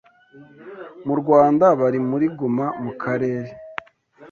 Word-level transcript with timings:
Mu 1.05 1.13
Rwanda 1.21 1.65
bari 1.81 1.99
muri 2.09 2.25
guma 2.37 2.65
mukarere 2.83 3.51